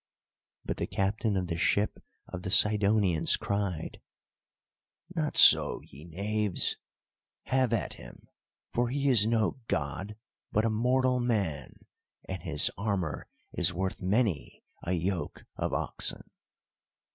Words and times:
But 0.65 0.77
the 0.77 0.87
captain 0.87 1.37
of 1.37 1.45
the 1.45 1.57
ship 1.59 2.03
of 2.27 2.41
the 2.41 2.49
Sidonians 2.49 3.37
cried: 3.37 4.01
"Not 5.15 5.37
so, 5.37 5.79
ye 5.83 6.05
knaves! 6.05 6.75
Have 7.43 7.71
at 7.71 7.93
him, 7.93 8.27
for 8.73 8.89
he 8.89 9.07
is 9.09 9.27
no 9.27 9.59
god, 9.67 10.15
but 10.51 10.65
a 10.65 10.71
mortal 10.71 11.19
man; 11.19 11.85
and 12.27 12.41
his 12.41 12.71
armour 12.79 13.27
is 13.53 13.75
worth 13.75 14.01
many 14.01 14.63
a 14.81 14.93
yoke 14.93 15.45
of 15.55 15.71
oxen!" 15.71 16.23